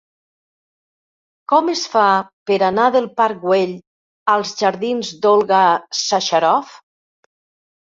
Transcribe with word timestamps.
Com 1.53 1.69
es 1.73 1.83
fa 1.95 2.05
per 2.53 2.57
anar 2.69 2.87
del 2.97 3.05
parc 3.21 3.39
Güell 3.45 3.77
als 4.39 4.57
jardins 4.65 5.15
d'Olga 5.27 5.63
Sacharoff? 6.03 6.77